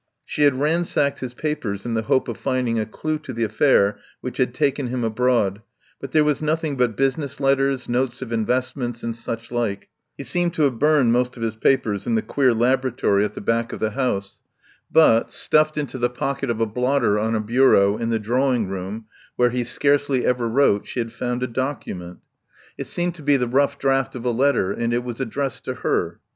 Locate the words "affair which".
3.43-4.37